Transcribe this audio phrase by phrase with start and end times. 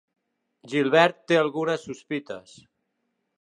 [0.71, 2.57] Gilbert té algunes sospites.